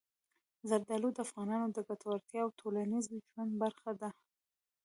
زردالو 0.69 1.09
د 1.13 1.17
افغانانو 1.25 1.67
د 1.71 1.77
ګټورتیا 1.89 2.39
او 2.45 2.51
ټولنیز 2.59 3.05
ژوند 3.29 3.51
برخه 3.63 3.91
ده. 4.01 4.09